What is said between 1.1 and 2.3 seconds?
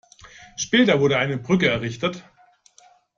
eine Brücke errichtet.